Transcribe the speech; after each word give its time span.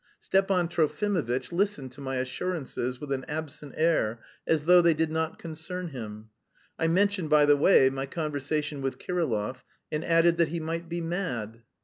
Stepan 0.19 0.67
Trofimovitch 0.67 1.51
listened 1.51 1.91
to 1.91 2.01
my 2.01 2.15
assurances 2.15 2.99
with 2.99 3.11
an 3.11 3.23
absent 3.27 3.75
air, 3.77 4.19
as 4.47 4.63
though 4.63 4.81
they 4.81 4.95
did 4.95 5.11
not 5.11 5.37
concern 5.37 5.89
him. 5.89 6.31
I 6.79 6.87
mentioned 6.87 7.29
by 7.29 7.45
the 7.45 7.55
way 7.55 7.87
my 7.91 8.07
conversation 8.07 8.81
with 8.81 8.97
Kirillov, 8.97 9.63
and 9.91 10.03
added 10.03 10.37
that 10.37 10.47
he 10.47 10.59
might 10.59 10.89
be 10.89 11.01
mad. 11.01 11.61